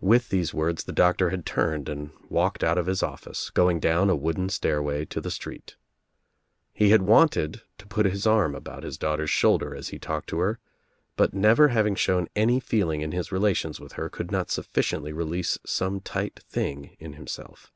[0.00, 4.08] With these words the Doctor had turned and waited out of his office, going down
[4.08, 5.76] a wooden stairway to the street.
[6.72, 10.38] He had wanted to put his arm about his daughter's shoulder as he talked to
[10.38, 10.60] her,
[11.18, 15.58] hut never having shown any feeling In his relations with her luld not sufficiently release
[15.66, 17.70] some tight thing in him lelf.